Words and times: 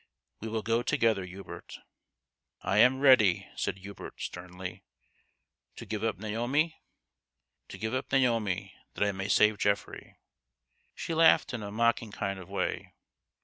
We 0.39 0.47
will 0.47 0.63
go 0.63 0.81
together, 0.81 1.23
Hubert."" 1.25 1.77
I 2.73 2.79
am 2.79 3.01
ready," 3.01 3.47
said 3.55 3.77
Hubert, 3.77 4.19
sternly." 4.19 4.83
To 5.75 5.85
give 5.85 6.03
up 6.03 6.17
Naomi?"" 6.17 6.75
To 7.69 7.77
give 7.77 7.93
up 7.93 8.11
Naomi 8.11 8.73
that 8.95 9.07
I 9.07 9.11
may 9.11 9.27
save 9.27 9.59
Geoffrey." 9.59 9.99
THE 9.99 9.99
GHOST 9.99 10.09
OF 10.09 10.17
THE 10.17 10.97
PAST. 10.97 11.09
183 11.09 11.13
She 11.13 11.13
laughed 11.13 11.53
in 11.53 11.61
a 11.61 11.71
mocking 11.71 12.11
kind 12.11 12.39
of 12.39 12.49
way. 12.49 12.95